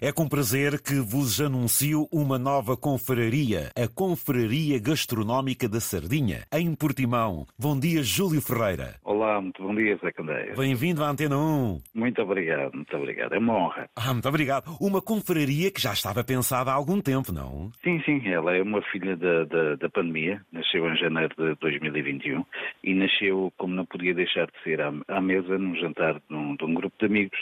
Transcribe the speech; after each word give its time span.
É 0.00 0.12
com 0.12 0.28
prazer 0.28 0.80
que 0.80 0.94
vos 0.94 1.40
anuncio 1.40 2.08
uma 2.12 2.38
nova 2.38 2.76
confraria, 2.76 3.70
a 3.76 3.88
Confraria 3.88 4.78
Gastronómica 4.80 5.68
da 5.68 5.80
Sardinha, 5.80 6.44
em 6.52 6.74
Portimão. 6.74 7.46
Bom 7.58 7.78
dia, 7.78 8.02
Júlio 8.02 8.40
Ferreira. 8.40 8.94
Olá, 9.04 9.40
muito 9.40 9.62
bom 9.62 9.74
dia, 9.74 9.96
Zé 9.96 10.12
Candeias. 10.12 10.56
Bem-vindo 10.56 11.02
à 11.04 11.10
Antena 11.10 11.36
1. 11.36 11.80
Muito 11.94 12.22
obrigado, 12.22 12.74
muito 12.74 12.96
obrigado. 12.96 13.34
É 13.34 13.38
uma 13.38 13.54
honra. 13.54 13.88
Ah, 13.96 14.12
muito 14.12 14.28
obrigado. 14.28 14.76
Uma 14.80 15.02
confraria 15.02 15.70
que 15.70 15.80
já 15.80 15.92
estava 15.92 16.24
pensada 16.24 16.70
há 16.70 16.74
algum 16.74 17.00
tempo, 17.00 17.32
não? 17.32 17.70
Sim, 17.82 18.00
sim. 18.04 18.26
Ela 18.28 18.56
é 18.56 18.62
uma 18.62 18.82
filha 18.82 19.16
da, 19.16 19.44
da, 19.44 19.76
da 19.76 19.88
pandemia. 19.90 20.40
Nasceu 20.52 20.88
em 20.88 20.96
janeiro 20.96 21.34
de 21.36 21.54
2021 21.60 22.44
e 22.84 22.94
nasceu, 22.94 23.52
como 23.58 23.74
não 23.74 23.84
podia 23.84 24.14
deixar 24.14 24.46
de 24.46 24.62
ser, 24.62 24.80
à, 24.80 24.92
à 25.08 25.20
mesa, 25.20 25.58
num 25.58 25.74
jantar 25.76 26.14
de 26.14 26.34
um, 26.34 26.56
de 26.56 26.64
um 26.64 26.74
grupo 26.74 26.96
de 26.98 27.06
amigos 27.06 27.38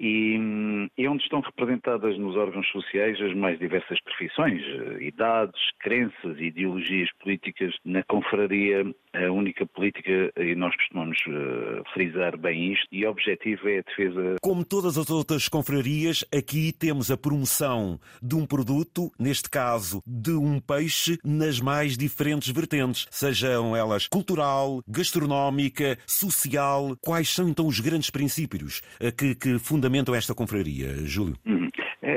e, 0.00 0.88
e, 0.96 1.06
onde 1.06 1.22
estão 1.22 1.40
representadas 1.40 2.16
nos 2.16 2.34
órgãos 2.34 2.66
sociais 2.70 3.20
as 3.20 3.34
mais 3.34 3.58
diversas 3.58 4.00
profissões, 4.00 4.62
eh, 4.62 5.02
idades, 5.02 5.60
crenças 5.78 6.38
e 6.38 6.44
ideologias 6.44 7.10
políticas. 7.22 7.74
Na 7.84 8.02
confraria, 8.04 8.82
a 9.14 9.30
única 9.30 9.66
política, 9.66 10.32
e 10.36 10.54
nós 10.54 10.74
costumamos 10.76 11.18
uh, 11.28 11.82
frisar 11.92 12.36
bem 12.38 12.72
isto, 12.72 12.86
e 12.92 13.04
o 13.04 13.10
objetivo 13.10 13.68
é 13.68 13.78
a 13.78 13.82
defesa. 13.82 14.36
Como 14.42 14.64
todas 14.64 14.96
as 14.96 15.10
outras 15.10 15.48
confrarias, 15.48 16.24
aqui 16.34 16.72
temos 16.72 17.10
a 17.10 17.16
promoção 17.16 17.98
de 18.22 18.34
um 18.34 18.46
produto, 18.46 19.10
neste 19.18 19.50
caso 19.50 20.02
de 20.06 20.32
um 20.32 20.60
peixe, 20.60 21.18
nas 21.24 21.60
mais 21.60 21.96
diferentes 21.96 22.50
vertentes, 22.50 23.06
sejam 23.10 23.76
elas 23.76 24.06
cultural, 24.08 24.82
gastronómica, 24.86 25.98
social. 26.06 26.96
Quais 27.00 27.28
são 27.28 27.48
então 27.48 27.66
os 27.66 27.80
grandes 27.80 28.10
princípios 28.10 28.80
uh, 29.00 29.14
que, 29.16 29.34
que 29.34 29.58
fundamentam 29.58 30.14
esta 30.14 30.34
confraria, 30.34 30.94
Júlio? 31.06 31.36
Uhum. 31.46 31.68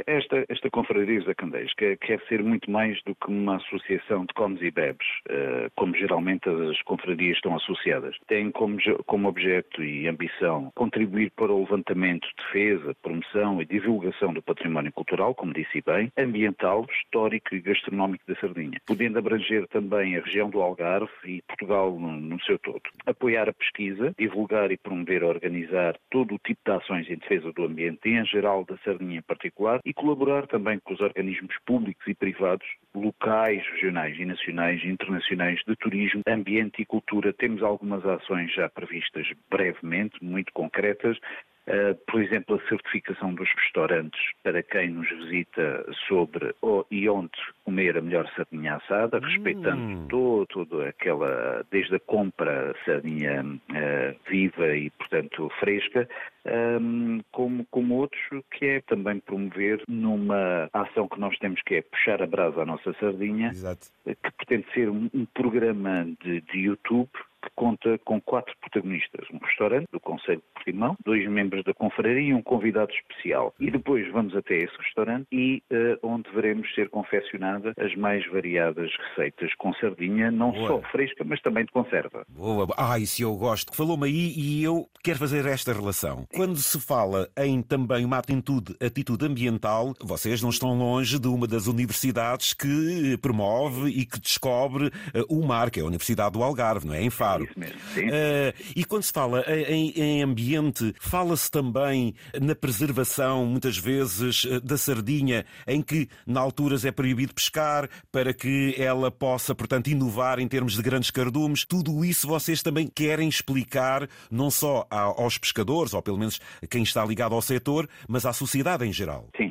É, 0.05 0.17
esta, 0.17 0.45
esta 0.49 0.70
confraria 0.70 1.21
da 1.21 1.35
Candeias 1.35 1.73
quer, 1.75 1.98
quer 1.98 2.20
ser 2.27 2.43
muito 2.43 2.70
mais 2.70 3.02
do 3.03 3.16
que 3.16 3.27
uma 3.27 3.57
associação 3.57 4.26
de 4.26 4.34
comes 4.34 4.62
e 4.62 4.71
bebes, 4.71 5.05
uh, 5.29 5.70
como 5.76 5.95
geralmente 5.95 6.49
as 6.49 6.82
confrarias 6.84 7.37
estão 7.37 7.55
associadas. 7.55 8.15
Tem 8.27 8.51
como, 8.51 8.77
como 9.05 9.27
objeto 9.27 9.84
e 9.84 10.07
ambição 10.07 10.71
contribuir 10.76 11.32
para 11.32 11.51
o 11.51 11.60
levantamento, 11.60 12.27
defesa, 12.37 12.95
promoção 13.01 13.62
e 13.62 13.65
divulgação 13.65 14.34
do 14.34 14.41
património 14.41 14.91
cultural, 14.91 15.35
como 15.35 15.54
disse 15.54 15.82
bem, 15.85 16.12
ambiental, 16.17 16.85
histórico 16.90 17.55
e 17.55 17.62
gastronómico 17.62 18.23
da 18.27 18.35
Sardinha, 18.35 18.79
podendo 18.85 19.20
abranger 19.20 19.67
também 19.67 20.17
a 20.17 20.21
região 20.21 20.49
do 20.49 20.62
Algarve 20.62 21.12
e 21.26 21.41
Portugal 21.43 21.98
no, 21.99 22.12
no 22.13 22.41
seu 22.43 22.57
todo. 22.60 22.82
Apoiar 23.05 23.49
a 23.49 23.54
pesquisa, 23.54 24.13
divulgar 24.17 24.71
e 24.71 24.77
promover 24.77 25.23
organizar 25.23 25.95
todo 26.10 26.35
o 26.35 26.40
tipo 26.40 26.60
de 26.65 26.71
ações 26.71 27.10
em 27.10 27.17
defesa 27.17 27.51
do 27.51 27.65
ambiente 27.65 28.10
em 28.10 28.26
geral 28.26 28.65
da 28.65 28.77
Sardinha 28.77 29.20
em 29.20 29.21
particular 29.21 29.79
e 29.85 29.93
colaborar 29.94 30.48
também 30.48 30.80
com 30.80 30.94
os 30.94 31.02
organismos 31.02 31.55
públicos 31.66 32.05
e 32.08 32.13
privados, 32.13 32.68
locais, 32.94 33.63
regionais 33.74 34.18
e 34.18 34.26
nacionais 34.26 34.84
internacionais 34.84 35.62
de 35.68 35.76
turismo, 35.76 36.22
ambiente 36.27 36.82
e 36.82 36.85
cultura. 36.85 37.34
Temos 37.34 37.62
algumas 37.63 38.05
ações 38.05 38.54
já 38.54 38.70
previstas 38.70 39.27
brevemente, 39.50 40.24
muito 40.24 40.52
concretas, 40.54 41.18
Uh, 41.66 41.96
por 42.12 42.22
exemplo, 42.22 42.56
a 42.58 42.68
certificação 42.68 43.34
dos 43.34 43.50
restaurantes 43.56 44.20
para 44.44 44.62
quem 44.62 44.90
nos 44.90 45.10
visita 45.10 45.86
sobre 46.10 46.54
oh, 46.62 46.84
e 46.92 47.08
onde 47.08 47.32
comer 47.64 47.98
a 47.98 48.02
melhor 48.02 48.30
sardinha 48.36 48.76
assada, 48.76 49.18
hum. 49.18 49.22
respeitando 49.22 50.08
todo, 50.10 50.46
todo 50.48 50.82
aquela, 50.82 51.66
desde 51.72 51.96
a 51.96 52.00
compra 52.02 52.76
sardinha 52.84 53.44
uh, 53.44 54.30
viva 54.30 54.76
e, 54.76 54.90
portanto, 54.90 55.50
fresca, 55.60 56.08
um, 56.46 57.22
como, 57.32 57.66
como 57.72 57.96
outros, 57.96 58.22
que 58.52 58.66
é 58.66 58.82
também 58.82 59.20
promover 59.20 59.82
numa 59.88 60.70
ação 60.74 61.08
que 61.08 61.20
nós 61.20 61.38
temos 61.40 61.62
que 61.62 61.76
é 61.76 61.82
puxar 61.82 62.22
a 62.22 62.28
brasa 62.28 62.64
à 62.64 62.66
nossa 62.66 62.94
sardinha, 63.00 63.50
Exato. 63.50 63.88
que 64.03 64.31
pretende 64.38 64.66
ser 64.74 64.90
um, 64.90 65.09
um 65.14 65.25
programa 65.34 66.06
de, 66.22 66.41
de 66.41 66.59
YouTube 66.59 67.09
conta 67.56 67.97
com 68.05 68.19
quatro 68.22 68.53
protagonistas. 68.59 69.28
Um 69.31 69.38
restaurante 69.38 69.88
do 69.91 70.00
Conselho 70.00 70.39
de 70.39 70.53
Portimão, 70.53 70.95
dois 71.03 71.28
membros 71.29 71.63
da 71.63 71.73
confraria 71.73 72.29
e 72.29 72.33
um 72.33 72.41
convidado 72.41 72.91
especial. 72.91 73.53
E 73.59 73.69
depois 73.69 74.09
vamos 74.11 74.35
até 74.35 74.57
esse 74.57 74.75
restaurante 74.78 75.28
e 75.31 75.61
uh, 75.72 76.07
onde 76.07 76.29
veremos 76.31 76.73
ser 76.73 76.89
confeccionada 76.89 77.73
as 77.78 77.95
mais 77.95 78.25
variadas 78.31 78.91
receitas 79.09 79.53
com 79.55 79.73
sardinha, 79.75 80.31
não 80.31 80.51
Boa. 80.51 80.67
só 80.67 80.81
fresca, 80.89 81.23
mas 81.23 81.41
também 81.41 81.66
de 81.66 81.72
conserva. 81.72 82.25
Boa. 82.29 82.67
Ah, 82.78 83.00
isso 83.00 83.22
eu 83.22 83.35
gosto. 83.35 83.75
Falou-me 83.75 84.07
aí 84.07 84.33
e 84.35 84.63
eu 84.63 84.88
quero 85.03 85.19
fazer 85.19 85.45
esta 85.45 85.73
relação. 85.73 86.25
Quando 86.33 86.57
se 86.57 86.79
fala 86.79 87.29
em 87.38 87.61
também 87.61 88.05
uma 88.05 88.17
atitude, 88.17 88.75
atitude 88.81 89.25
ambiental, 89.25 89.94
vocês 90.01 90.41
não 90.41 90.49
estão 90.49 90.78
longe 90.78 91.19
de 91.19 91.28
uma 91.28 91.47
das 91.47 91.67
universidades 91.67 92.53
que 92.53 93.17
promove 93.22 93.89
e 93.89 94.05
que 94.05 94.19
descobre 94.19 94.88
uh, 94.88 94.91
o 95.29 95.45
mar, 95.45 95.69
que 95.69 95.79
é 95.79 95.83
a 95.83 95.85
Universidade 95.85 96.33
do 96.33 96.44
Algarve, 96.44 96.88
não 96.88 96.94
é? 96.94 97.01
Em 97.01 97.09
Faro 97.09 97.42
claro. 97.45 97.49
Isso 97.49 97.59
mesmo, 97.59 97.79
sim. 97.93 98.07
Uh, 98.07 98.73
e 98.75 98.85
quando 98.85 99.03
se 99.03 99.11
fala 99.11 99.43
em, 99.47 99.91
em 99.91 100.23
ambiente, 100.23 100.93
fala-se 100.99 101.49
também 101.49 102.13
na 102.39 102.55
preservação, 102.55 103.45
muitas 103.45 103.77
vezes, 103.77 104.45
eh, 104.49 104.59
da 104.59 104.77
sardinha, 104.77 105.45
em 105.67 105.81
que, 105.81 106.07
na 106.25 106.39
alturas, 106.39 106.85
é 106.85 106.91
proibido 106.91 107.33
pescar 107.33 107.89
para 108.11 108.33
que 108.33 108.75
ela 108.77 109.11
possa, 109.11 109.53
portanto, 109.55 109.87
inovar 109.87 110.39
em 110.39 110.47
termos 110.47 110.73
de 110.73 110.81
grandes 110.81 111.11
cardumes. 111.11 111.65
Tudo 111.65 112.03
isso 112.05 112.27
vocês 112.27 112.61
também 112.61 112.87
querem 112.87 113.27
explicar, 113.27 114.07
não 114.29 114.49
só 114.49 114.85
aos 114.89 115.37
pescadores, 115.37 115.93
ou 115.93 116.01
pelo 116.01 116.17
menos 116.17 116.39
a 116.61 116.67
quem 116.67 116.83
está 116.83 117.03
ligado 117.05 117.35
ao 117.35 117.41
setor, 117.41 117.87
mas 118.07 118.25
à 118.25 118.33
sociedade 118.33 118.85
em 118.85 118.93
geral. 118.93 119.27
Sim, 119.35 119.42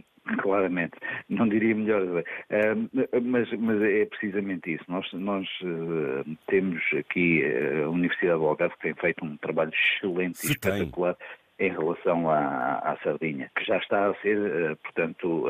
claramente. 0.52 0.92
Não 1.30 1.48
diria 1.48 1.74
melhor, 1.74 2.02
uh, 2.02 3.22
mas, 3.22 3.50
mas, 3.52 3.82
é 3.82 4.04
precisamente 4.04 4.74
isso. 4.74 4.84
Nós, 4.86 5.10
nós 5.14 5.48
uh, 5.62 6.36
temos 6.46 6.82
aqui 6.98 7.42
a 7.82 7.88
Universidade 7.88 8.38
do 8.38 8.46
Algarve 8.46 8.74
que 8.74 8.82
tem 8.82 8.94
feito 8.94 9.24
um 9.24 9.36
trabalho 9.38 9.72
excelente 9.72 10.38
Se 10.38 10.48
e 10.48 10.50
espetacular. 10.50 11.14
Tem 11.14 11.26
em 11.58 11.70
relação 11.70 12.28
à, 12.28 12.78
à, 12.78 12.96
sardinha, 13.04 13.48
que 13.56 13.64
já 13.64 13.76
está 13.76 14.08
a 14.10 14.14
ser, 14.16 14.76
portanto, 14.82 15.44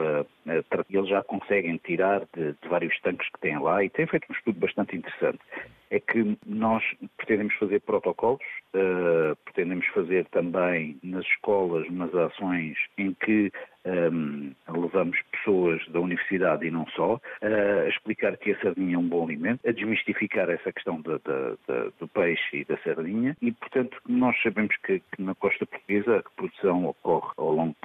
eles 0.91 1.09
já 1.09 1.23
conseguem 1.23 1.79
tirar 1.79 2.21
de, 2.37 2.53
de, 2.53 2.69
vários 2.69 3.01
tanques 3.01 3.27
que 3.31 3.41
têm 3.41 3.59
lá 3.59 3.83
e 3.83 3.89
têm 3.89 4.07
feito 4.07 4.27
um 4.29 4.35
estudo 4.35 4.59
bastante 4.59 4.95
interessante. 4.95 5.39
É 5.91 5.99
que 5.99 6.37
nós 6.45 6.85
pretendemos 7.17 7.55
fazer 7.55 7.81
protocolos, 7.81 8.43
pretendemos 9.45 9.87
fazer 9.95 10.27
também 10.27 10.99
nas 11.03 11.25
escolas 11.25 11.89
umas 11.89 12.15
ações 12.15 12.77
em 12.99 13.15
que 13.15 13.51
um, 13.85 14.53
levamos 14.69 15.19
pessoas 15.33 15.87
da 15.89 16.01
universidade 16.01 16.67
e 16.67 16.71
não 16.71 16.87
só, 16.89 17.21
a 17.43 17.89
explicar 17.89 18.37
que 18.37 18.53
a 18.53 18.61
sardinha 18.61 18.97
é 18.97 18.99
um 18.99 19.09
bom 19.09 19.25
alimento, 19.25 19.61
a 19.67 19.73
desmistificar 19.73 20.49
essa 20.51 20.73
questão 20.73 21.01
do 21.01 22.09
peixe 22.09 22.59
e 22.59 22.65
da 22.65 22.77
sardinha 22.79 23.37
e, 23.41 23.53
portanto, 23.53 23.97
nós 24.07 24.41
sabemos 24.43 24.77
que, 24.85 25.01
que, 25.01 25.23
na 25.23 25.35
costa 25.35 25.67
portuguesa 25.67 26.19
a 26.19 26.31
produção 26.37 26.87
ocorre 26.87 27.33
ao 27.37 27.53
longo 27.53 27.77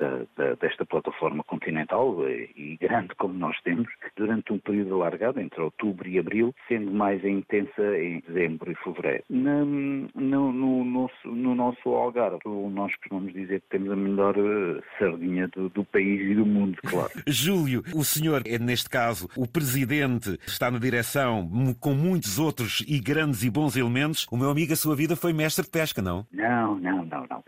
desta 0.59 0.85
plataforma 0.85 1.43
continental 1.43 2.15
e, 2.29 2.77
grande 2.79 3.15
como 3.15 3.33
nós 3.33 3.59
temos, 3.61 3.87
durante 4.15 4.53
um 4.53 4.59
período 4.59 4.95
alargado, 4.95 5.39
entre 5.39 5.61
outubro 5.61 6.07
e 6.07 6.19
abril, 6.19 6.53
sendo 6.67 6.91
mais 6.91 7.23
intensa 7.23 7.97
em 7.97 8.19
dezembro 8.27 8.71
e 8.71 8.75
fevereiro. 8.75 9.23
No, 9.29 9.65
no, 9.65 10.51
no, 10.51 10.85
nosso, 10.85 11.27
no 11.27 11.55
nosso 11.55 11.89
Algarve, 11.89 12.39
nós 12.45 12.95
costumamos 12.97 13.33
dizer 13.33 13.61
que 13.61 13.69
temos 13.69 13.91
a 13.91 13.95
melhor 13.95 14.35
eh, 14.37 14.81
sardinha 14.99 15.47
do, 15.49 15.69
do 15.69 15.86
país 15.87 16.21
e 16.21 16.35
do 16.35 16.45
mundo, 16.45 16.77
claro. 16.85 17.11
Júlio, 17.27 17.83
o 17.93 18.03
senhor 18.03 18.41
é, 18.45 18.57
neste 18.57 18.89
caso, 18.89 19.29
o 19.35 19.47
presidente, 19.47 20.39
está 20.45 20.69
na 20.69 20.79
direção 20.79 21.49
com 21.79 21.93
muitos 21.93 22.39
outros 22.39 22.83
e 22.87 22.99
grandes 22.99 23.43
e 23.43 23.49
bons 23.49 23.75
elementos. 23.75 24.27
O 24.31 24.37
meu 24.37 24.49
amigo, 24.49 24.73
a 24.73 24.75
sua 24.75 24.95
vida 24.95 25.15
foi 25.15 25.33
mestre 25.33 25.65
de 25.65 25.71
pesca, 25.71 26.01
não? 26.01 26.25
Não, 26.31 26.75
não, 26.79 27.05
não, 27.05 27.25
não. 27.29 27.43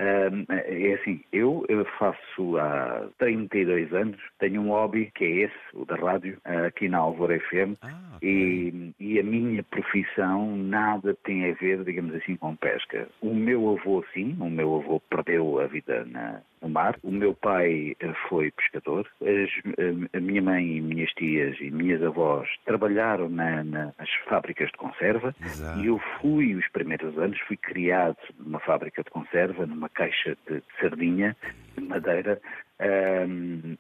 é 0.48 0.94
assim, 0.94 1.22
eu, 1.32 1.66
eu 1.70 1.86
faço 1.98 2.58
há 2.58 3.08
32 3.18 3.94
anos, 3.94 4.18
tenho 4.40 4.62
um 4.62 4.70
hobby 4.70 5.12
que 5.16 5.24
é 5.24 5.30
esse, 5.46 5.56
o 5.74 5.86
da 5.86 5.96
rádio, 5.96 6.38
aqui 6.68 6.88
na 6.88 7.00
Alvor 7.00 7.30
FM, 7.30 7.76
ah, 7.82 8.16
okay. 8.18 8.30
e, 8.30 8.94
e 9.00 9.20
a 9.20 9.24
minha 9.24 9.64
profissão 9.64 10.56
nada 10.56 11.16
tem 11.24 11.50
a 11.50 11.54
ver, 11.54 11.84
digamos 11.84 12.16
assim, 12.16 12.36
com 12.36 12.56
pesca. 12.56 13.08
O 13.22 13.34
meu 13.34 13.70
avô, 13.70 14.04
sim, 14.14 14.36
o 14.40 14.50
meu 14.50 14.78
avô 14.78 15.00
perdeu 15.10 15.60
a 15.60 15.68
vida 15.68 16.06
na, 16.06 16.42
no 16.70 16.74
mar. 16.74 16.96
O 17.04 17.12
meu 17.12 17.34
pai 17.34 17.96
eh, 18.00 18.14
foi 18.30 18.52
pescador. 18.52 19.10
As, 19.22 19.50
eh, 19.78 20.18
a 20.18 20.20
minha 20.22 20.42
mãe 20.42 20.78
e 20.78 20.82
minhas 20.82 21.12
tias 21.14 21.60
e 21.60 21.72
minhas 21.72 22.02
avós 22.04 22.48
trabalharam 22.66 23.28
na, 23.28 23.64
nas 23.64 24.10
fábricas 24.28 24.70
de 24.72 24.78
conserva 24.78 25.36
Exato. 25.42 25.80
e 25.80 25.88
eu 25.88 26.00
fui, 26.22 26.56
os 26.56 26.68
primeiros 26.70 27.18
anos, 27.18 27.40
fui 27.42 27.58
criado 27.58 28.18
numa 28.38 28.60
fábrica 28.60 29.04
de 29.04 29.10
conserva, 29.10 29.66
numa 29.66 29.90
caixa 29.90 30.38
de 30.48 30.62
sardinha 30.80 31.36
de 31.76 31.84
madeira. 31.84 32.40
Um, 32.82 33.76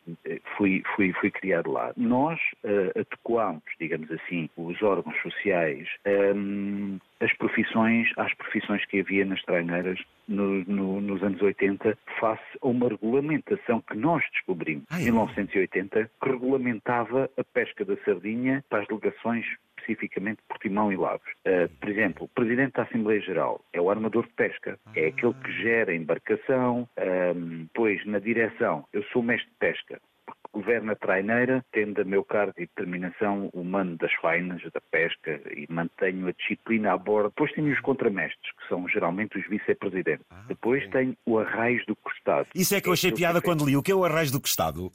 fui, 0.57 0.83
fui, 0.95 1.13
fui 1.13 1.31
criado 1.31 1.71
lá. 1.71 1.93
Nós 1.95 2.37
uh, 2.65 2.99
adequámos, 2.99 3.63
digamos 3.79 4.11
assim, 4.11 4.49
os 4.57 4.81
órgãos 4.81 5.15
sociais 5.21 5.87
um, 6.35 6.99
as 7.21 7.33
profissões, 7.33 8.09
às 8.17 8.33
profissões 8.33 8.85
que 8.85 8.99
havia 8.99 9.25
nas 9.25 9.41
traineiras 9.43 9.99
no, 10.27 10.63
no, 10.65 11.01
nos 11.01 11.21
anos 11.23 11.41
80, 11.41 11.97
face 12.19 12.43
a 12.61 12.67
uma 12.67 12.87
regulamentação 12.89 13.81
que 13.81 13.97
nós 13.97 14.23
descobrimos 14.31 14.85
em 14.91 15.05
1980, 15.05 16.11
que 16.21 16.29
regulamentava 16.29 17.29
a 17.37 17.43
pesca 17.43 17.83
da 17.83 17.97
sardinha 18.03 18.63
para 18.69 18.81
as 18.81 18.87
delegações 18.87 19.45
especificamente 19.89 20.39
Portimão 20.47 20.91
e 20.91 20.97
Lagos. 20.97 21.27
Uh, 21.45 21.69
por 21.79 21.89
exemplo, 21.89 22.25
o 22.25 22.27
Presidente 22.27 22.73
da 22.73 22.83
Assembleia 22.83 23.21
Geral 23.21 23.61
é 23.73 23.81
o 23.81 23.89
armador 23.89 24.25
de 24.25 24.33
pesca, 24.33 24.79
é 24.95 25.07
aquele 25.07 25.33
que 25.33 25.51
gera 25.61 25.91
a 25.91 25.95
embarcação, 25.95 26.87
um, 27.35 27.67
pois 27.73 28.05
na 28.05 28.19
direção 28.19 28.85
eu 28.93 29.03
sou 29.05 29.23
mestre 29.23 29.49
de 29.49 29.57
pesca, 29.57 30.01
governa 30.53 30.93
a 30.93 30.95
traineira, 30.95 31.63
tendo 31.71 32.01
a 32.01 32.05
meu 32.05 32.23
cargo 32.23 32.53
e 32.57 32.61
determinação 32.61 33.49
o 33.53 33.63
mando 33.63 33.97
das 33.97 34.13
fainas, 34.15 34.61
da 34.73 34.81
pesca 34.91 35.41
e 35.55 35.65
mantenho 35.69 36.27
a 36.27 36.31
disciplina 36.31 36.93
a 36.93 36.97
bordo. 36.97 37.29
Depois 37.29 37.51
tenho 37.53 37.71
os 37.71 37.79
contramestres, 37.81 38.51
que 38.57 38.67
são 38.67 38.87
geralmente 38.87 39.37
os 39.37 39.47
vice-presidentes. 39.47 40.25
Ah, 40.29 40.43
Depois 40.47 40.85
okay. 40.87 40.91
tenho 40.91 41.17
o 41.25 41.39
arraiz 41.39 41.85
do 41.85 41.95
costado. 41.95 42.47
Isso 42.53 42.75
é 42.75 42.81
que 42.81 42.89
eu 42.89 42.93
achei 42.93 43.11
é 43.11 43.15
piada 43.15 43.41
quando 43.41 43.65
li. 43.65 43.77
O 43.77 43.83
que 43.83 43.91
é 43.91 43.95
o 43.95 44.05
arraiz 44.05 44.31
do 44.31 44.41
costado? 44.41 44.91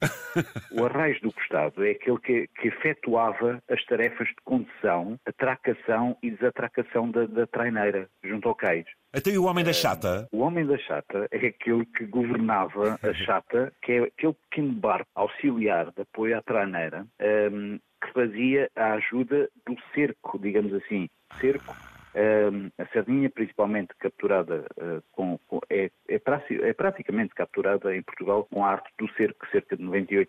O 0.73 0.85
arraiz 0.85 1.21
do 1.21 1.33
costado 1.33 1.85
é 1.85 1.93
aquele 1.93 2.19
que, 2.19 2.49
que 2.61 2.69
efetuava 2.69 3.63
as 3.71 3.85
tarefas 3.85 4.29
de 4.29 4.37
condução, 4.45 5.19
atracação 5.27 6.17
e 6.23 6.31
desatracação 6.31 7.11
da, 7.11 7.27
da 7.27 7.47
traineira 7.47 8.09
junto 8.23 8.49
ao 8.49 8.55
cais. 8.55 8.87
Até 9.15 9.31
o 9.39 9.45
homem 9.45 9.65
da 9.65 9.73
chata? 9.73 10.27
O 10.33 10.41
homem 10.41 10.67
da 10.67 10.77
chata 10.77 11.29
é 11.31 11.47
aquele 11.47 11.87
que 11.87 12.05
governava 12.05 12.99
a 13.01 13.15
chata, 13.15 13.73
que 13.81 13.93
é 13.93 14.03
aquele 14.03 14.35
pequeno 14.51 14.73
barco 14.73 15.07
auxiliar 15.45 15.93
de 15.93 16.03
apoio 16.03 16.39
à 16.39 16.43
traneira, 16.43 17.07
um, 17.21 17.25
ehm, 17.25 17.79
que 18.03 18.13
fazia 18.13 18.71
a 18.77 18.95
ajuda 18.95 19.49
do 19.67 19.77
cerco, 19.95 20.39
digamos 20.39 20.73
assim. 20.75 21.09
Cerco 21.41 21.75
a 22.79 22.87
sardinha, 22.93 23.29
principalmente 23.29 23.95
capturada 23.99 24.65
uh, 24.77 25.03
com, 25.13 25.39
com 25.47 25.61
é, 25.69 25.91
é, 26.09 26.21
é, 26.63 26.73
praticamente 26.73 27.35
capturada 27.35 27.95
em 27.95 28.03
Portugal 28.03 28.47
com 28.51 28.65
a 28.65 28.71
arte 28.71 28.91
do 28.99 29.09
cerco, 29.15 29.47
cerca 29.51 29.77
de 29.77 29.83
98%. 29.83 30.27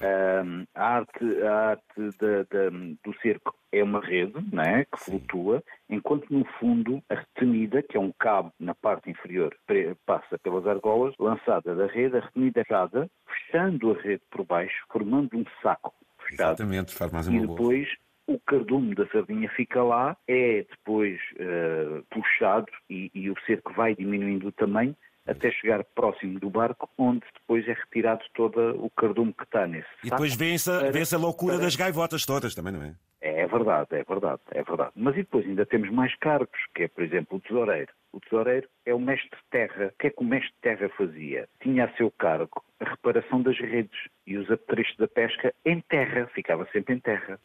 Uh, 0.00 0.66
a 0.74 0.84
arte, 0.84 1.42
a 1.42 1.54
arte 1.70 2.18
da, 2.18 2.42
da, 2.50 2.70
do 2.70 3.14
cerco 3.22 3.54
é 3.70 3.82
uma 3.82 4.00
rede 4.00 4.34
né, 4.52 4.84
que 4.84 4.98
flutua, 4.98 5.62
enquanto 5.88 6.30
no 6.30 6.44
fundo 6.58 7.02
a 7.08 7.14
retenida, 7.14 7.82
que 7.82 7.96
é 7.96 8.00
um 8.00 8.12
cabo 8.18 8.52
na 8.58 8.74
parte 8.74 9.10
inferior, 9.10 9.54
passa 10.06 10.38
pelas 10.38 10.66
argolas, 10.66 11.14
lançada 11.18 11.74
da 11.74 11.86
rede, 11.86 12.16
a 12.16 12.20
retenida 12.20 12.60
é 12.60 12.64
fechada, 12.64 13.10
fechando 13.26 13.92
a 13.92 14.00
rede 14.00 14.22
por 14.30 14.44
baixo, 14.44 14.84
formando 14.90 15.36
um 15.36 15.44
saco 15.62 15.94
fechado. 16.18 16.54
Exatamente, 16.54 16.94
faz 16.94 17.12
mais 17.12 17.28
uma 17.28 17.36
E 17.36 17.40
depois 17.46 17.88
boa 17.88 18.07
o 18.28 18.38
cardume 18.38 18.94
da 18.94 19.06
sardinha 19.08 19.48
fica 19.56 19.82
lá, 19.82 20.16
é 20.28 20.64
depois 20.70 21.18
uh, 21.40 22.04
puxado 22.10 22.70
e, 22.88 23.10
e, 23.14 23.30
o 23.30 23.34
cerco 23.46 23.72
vai 23.72 23.96
diminuindo 23.96 24.48
o 24.48 24.52
tamanho 24.52 24.94
até 25.26 25.50
chegar 25.50 25.84
próximo 25.94 26.38
do 26.38 26.48
barco, 26.48 26.88
onde 26.96 27.24
depois 27.34 27.66
é 27.66 27.72
retirado 27.72 28.24
todo 28.34 28.82
o 28.82 28.90
cardume 28.90 29.32
que 29.32 29.44
está 29.44 29.66
nesse. 29.66 29.88
E 30.04 30.10
depois 30.10 30.34
vê-se 30.34 30.70
a, 30.70 30.90
vê 30.90 31.02
a 31.12 31.18
loucura 31.18 31.54
para... 31.54 31.64
das 31.64 31.76
gaivotas 31.76 32.24
todas 32.24 32.54
também, 32.54 32.72
não 32.72 32.82
é? 32.82 32.94
É 33.38 33.46
verdade, 33.46 33.88
é 33.92 34.02
verdade, 34.02 34.40
é 34.50 34.62
verdade. 34.64 34.90
Mas 34.96 35.14
e 35.14 35.18
depois 35.18 35.46
ainda 35.46 35.64
temos 35.64 35.88
mais 35.90 36.12
cargos, 36.16 36.58
que 36.74 36.82
é, 36.82 36.88
por 36.88 37.04
exemplo, 37.04 37.38
o 37.38 37.40
tesoureiro. 37.40 37.92
O 38.12 38.18
tesoureiro 38.18 38.68
é 38.84 38.92
o 38.92 38.98
mestre 38.98 39.30
de 39.30 39.44
terra. 39.48 39.92
O 39.94 39.98
que 39.98 40.08
é 40.08 40.10
que 40.10 40.20
o 40.20 40.24
mestre 40.24 40.50
de 40.50 40.60
terra 40.60 40.88
fazia? 40.96 41.48
Tinha 41.62 41.84
a 41.84 41.96
seu 41.96 42.10
cargo 42.10 42.64
a 42.80 42.90
reparação 42.90 43.40
das 43.40 43.56
redes 43.58 43.96
e 44.26 44.36
os 44.36 44.50
apetrechos 44.50 44.96
da 44.96 45.06
pesca 45.06 45.54
em 45.64 45.80
terra, 45.82 46.26
ficava 46.34 46.66
sempre 46.72 46.94
em 46.94 46.98
terra. 46.98 47.38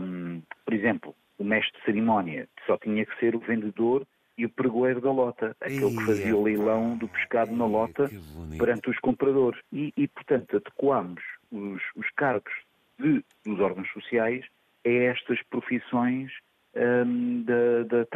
Um, 0.00 0.40
por 0.64 0.72
exemplo, 0.72 1.14
o 1.36 1.44
mestre 1.44 1.76
de 1.78 1.84
cerimónia 1.84 2.48
só 2.64 2.76
tinha 2.76 3.04
que 3.04 3.18
ser 3.18 3.34
o 3.34 3.40
vendedor 3.40 4.06
e 4.38 4.46
o 4.46 4.50
pregoeiro 4.50 5.00
da 5.00 5.10
lota, 5.12 5.56
aquele 5.60 5.96
que 5.96 6.06
fazia 6.06 6.36
o 6.36 6.42
leilão 6.42 6.96
do 6.96 7.08
pescado 7.08 7.54
na 7.54 7.66
lota 7.66 8.08
perante 8.56 8.88
os 8.88 8.98
compradores. 8.98 9.60
E, 9.72 9.92
e 9.96 10.06
portanto, 10.06 10.56
adequámos 10.56 11.22
os, 11.50 11.82
os 11.96 12.08
cargos 12.16 12.52
de, 12.98 13.24
dos 13.44 13.60
órgãos 13.60 13.90
sociais 13.92 14.44
a 14.84 14.88
estas 14.88 15.42
profissões 15.50 16.30
um, 16.76 17.42
da, 17.44 17.84
da 17.84 18.06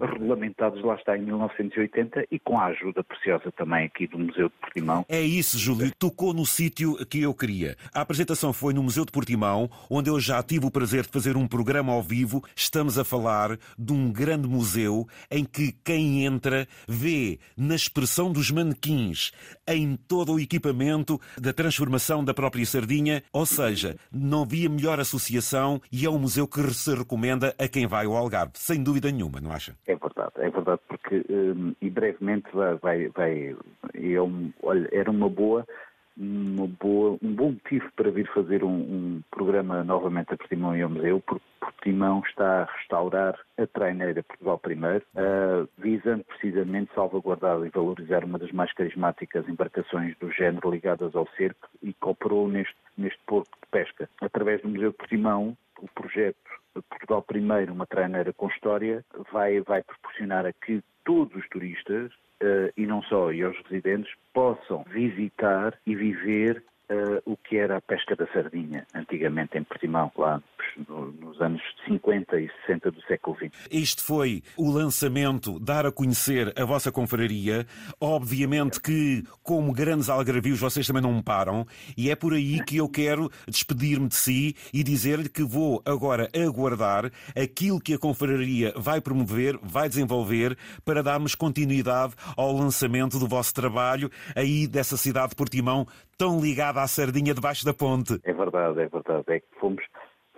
regulamentados 0.00 0.82
lá 0.82 0.94
está 0.94 1.16
em 1.16 1.22
1980 1.22 2.26
e 2.30 2.38
com 2.38 2.58
a 2.58 2.66
ajuda 2.66 3.02
preciosa 3.02 3.50
também 3.52 3.86
aqui 3.86 4.06
do 4.06 4.18
Museu 4.18 4.48
de 4.48 4.54
Portimão. 4.60 5.04
É 5.08 5.20
isso, 5.20 5.58
Júlio, 5.58 5.92
tocou 5.98 6.32
no 6.32 6.46
sítio 6.46 6.94
que 7.06 7.22
eu 7.22 7.34
queria. 7.34 7.76
A 7.92 8.00
apresentação 8.00 8.52
foi 8.52 8.72
no 8.72 8.82
Museu 8.82 9.04
de 9.04 9.12
Portimão, 9.12 9.70
onde 9.90 10.10
eu 10.10 10.20
já 10.20 10.42
tive 10.42 10.66
o 10.66 10.70
prazer 10.70 11.02
de 11.02 11.08
fazer 11.08 11.36
um 11.36 11.46
programa 11.46 11.92
ao 11.92 12.02
vivo. 12.02 12.42
Estamos 12.54 12.98
a 12.98 13.04
falar 13.04 13.58
de 13.78 13.92
um 13.92 14.12
grande 14.12 14.48
museu 14.48 15.06
em 15.30 15.44
que 15.44 15.72
quem 15.84 16.24
entra 16.24 16.66
vê 16.86 17.38
na 17.56 17.74
expressão 17.74 18.32
dos 18.32 18.50
manequins, 18.50 19.32
em 19.66 19.96
todo 19.96 20.34
o 20.34 20.40
equipamento 20.40 21.20
da 21.38 21.52
transformação 21.52 22.24
da 22.24 22.34
própria 22.34 22.64
sardinha, 22.64 23.22
ou 23.32 23.46
seja, 23.46 23.96
não 24.12 24.42
havia 24.42 24.68
melhor 24.68 25.00
associação 25.00 25.80
e 25.90 26.04
é 26.04 26.10
um 26.10 26.18
museu 26.18 26.46
que 26.46 26.62
se 26.74 26.94
recomenda 26.94 27.54
a 27.58 27.68
quem 27.68 27.86
vai 27.86 28.06
ao 28.06 28.16
Algarve, 28.16 28.52
sem 28.54 28.82
dúvida 28.82 29.10
nenhuma, 29.10 29.40
não 29.40 29.52
acha? 29.52 29.76
É 29.88 29.96
verdade, 29.96 30.32
é 30.36 30.50
verdade, 30.50 30.82
porque 30.86 31.24
um, 31.30 31.74
e 31.80 31.88
brevemente 31.88 32.46
vai, 32.52 32.74
vai, 32.74 33.08
vai 33.08 33.56
é 33.94 34.20
olha, 34.62 34.86
era 34.92 35.10
uma 35.10 35.30
boa, 35.30 35.66
uma 36.14 36.66
boa, 36.66 37.18
um 37.22 37.34
bom 37.34 37.52
motivo 37.52 37.90
para 37.96 38.10
vir 38.10 38.30
fazer 38.34 38.62
um, 38.62 38.68
um 38.68 39.22
programa 39.30 39.82
novamente 39.82 40.34
a 40.34 40.36
Portimão 40.36 40.76
e 40.76 40.82
ao 40.82 40.90
Museu, 40.90 41.22
porque 41.26 41.42
Portimão 41.58 42.22
está 42.26 42.62
a 42.62 42.72
restaurar 42.76 43.38
a 43.56 43.66
traineira 43.66 44.22
Portugal 44.24 44.58
Primeiro, 44.58 45.04
uh, 45.14 45.66
visando 45.78 46.22
precisamente 46.24 46.92
salvaguardar 46.94 47.64
e 47.64 47.70
valorizar 47.70 48.24
uma 48.24 48.38
das 48.38 48.52
mais 48.52 48.70
carismáticas 48.74 49.48
embarcações 49.48 50.14
do 50.18 50.30
género 50.30 50.70
ligadas 50.70 51.16
ao 51.16 51.26
cerco 51.36 51.66
e 51.82 51.94
cooperou 51.94 52.46
neste, 52.46 52.76
neste 52.96 53.20
porto 53.26 53.50
de 53.52 53.68
pesca. 53.70 54.06
Através 54.20 54.60
do 54.60 54.68
Museu 54.68 54.90
de 54.90 54.98
Portimão, 54.98 55.56
o 55.80 55.88
projeto 55.94 56.36
Portugal 56.82 57.22
Primeiro, 57.22 57.72
uma 57.72 57.86
traineira 57.86 58.32
com 58.32 58.48
história, 58.48 59.04
vai, 59.32 59.60
vai 59.60 59.82
proporcionar 59.82 60.46
a 60.46 60.52
que 60.52 60.82
todos 61.04 61.34
os 61.36 61.48
turistas, 61.48 62.12
uh, 62.42 62.72
e 62.76 62.86
não 62.86 63.02
só, 63.02 63.32
e 63.32 63.44
os 63.44 63.56
residentes, 63.64 64.12
possam 64.32 64.84
visitar 64.84 65.78
e 65.86 65.94
viver 65.94 66.62
uh, 66.90 67.22
o 67.24 67.36
que 67.36 67.56
era 67.56 67.76
a 67.76 67.80
pesca 67.80 68.14
da 68.14 68.26
sardinha, 68.28 68.86
antigamente 68.94 69.56
em 69.56 69.64
Portimão, 69.64 70.12
lá 70.16 70.42
nos 70.86 71.40
anos 71.40 71.60
50 71.86 72.40
e 72.40 72.48
60 72.66 72.90
do 72.90 73.02
século 73.02 73.36
XX. 73.36 73.50
Este 73.70 74.02
foi 74.02 74.42
o 74.56 74.70
lançamento, 74.70 75.58
dar 75.58 75.86
a 75.86 75.92
conhecer 75.92 76.52
a 76.58 76.64
vossa 76.64 76.92
confraria. 76.92 77.66
Obviamente 78.00 78.80
que, 78.80 79.22
como 79.42 79.72
grandes 79.72 80.08
algarvios, 80.08 80.60
vocês 80.60 80.86
também 80.86 81.02
não 81.02 81.22
param, 81.22 81.66
e 81.96 82.10
é 82.10 82.16
por 82.16 82.32
aí 82.32 82.62
que 82.64 82.76
eu 82.76 82.88
quero 82.88 83.30
despedir-me 83.46 84.08
de 84.08 84.16
si 84.16 84.54
e 84.72 84.82
dizer-lhe 84.82 85.28
que 85.28 85.42
vou 85.42 85.82
agora 85.84 86.28
aguardar 86.34 87.10
aquilo 87.36 87.80
que 87.80 87.94
a 87.94 87.98
confraria 87.98 88.72
vai 88.76 89.00
promover, 89.00 89.58
vai 89.62 89.88
desenvolver, 89.88 90.56
para 90.84 91.02
darmos 91.02 91.34
continuidade 91.34 92.14
ao 92.36 92.52
lançamento 92.52 93.18
do 93.18 93.26
vosso 93.26 93.54
trabalho 93.54 94.10
aí 94.34 94.66
dessa 94.66 94.96
cidade 94.96 95.30
de 95.30 95.36
Portimão 95.36 95.86
tão 96.16 96.40
ligada 96.40 96.82
à 96.82 96.86
sardinha 96.88 97.32
debaixo 97.32 97.64
da 97.64 97.72
ponte. 97.72 98.20
É 98.24 98.32
verdade, 98.32 98.80
é 98.80 98.88
verdade. 98.88 99.24
É 99.28 99.40
que 99.40 99.46
fomos 99.60 99.82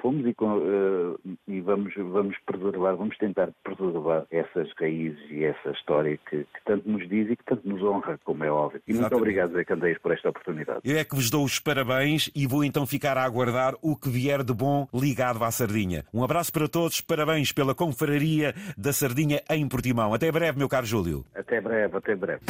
fomos 0.00 0.25
e, 0.26 0.30
uh, 0.30 1.21
e, 1.49 1.61
vamos, 1.61 1.95
vamos 1.95 2.37
preservar, 2.45 2.95
vamos 2.95 3.16
tentar 3.19 3.50
preservar 3.62 4.26
essas 4.30 4.71
raízes 4.78 5.19
e 5.30 5.45
essa 5.45 5.71
história 5.71 6.19
que, 6.28 6.38
que, 6.38 6.64
tanto 6.64 6.88
nos 6.88 7.09
diz 7.09 7.30
e 7.30 7.37
que 7.37 7.45
tanto 7.45 7.69
nos 7.69 7.83
honra, 7.83 8.19
como 8.25 8.45
é 8.45 8.50
óbvio. 8.50 8.80
E 8.87 8.92
Exatamente. 8.92 9.12
muito 9.12 9.23
obrigado, 9.23 9.52
Zé 9.52 9.64
Candeias, 9.64 9.99
por 9.99 10.12
esta 10.12 10.28
oportunidade. 10.28 10.80
Eu 10.85 10.99
é 10.99 11.04
que 11.04 11.14
vos 11.14 11.30
dou 11.30 11.45
os 11.45 11.59
parabéns 11.59 12.30
e 12.35 12.47
vou 12.47 12.64
então 12.64 12.87
ficar 12.87 13.16
a 13.16 13.25
aguardar 13.25 13.75
o 13.83 13.97
que 13.97 14.09
vier 14.09 14.42
de 14.42 14.52
bom 14.52 14.88
ligado 14.92 15.42
à 15.45 15.50
Sardinha. 15.50 16.04
Um 16.12 16.25
abraço 16.25 16.52
para 16.52 16.69
todos, 16.69 17.00
parabéns 17.00 17.52
pela 17.52 17.75
confraria 17.75 18.54
da 18.76 18.92
Sardinha 18.92 19.42
em 19.50 19.69
Portimão. 19.69 20.12
Até 20.14 20.30
breve, 20.33 20.59
meu 20.59 20.69
caro 20.69 20.87
Júlio. 20.87 21.25
Até 21.35 21.61
breve, 21.61 21.97
até 21.97 22.14
breve. 22.14 22.40